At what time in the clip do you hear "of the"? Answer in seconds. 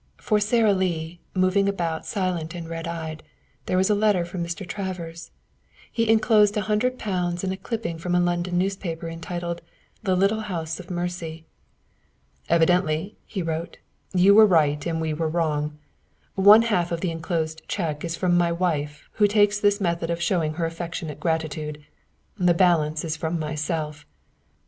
16.91-17.11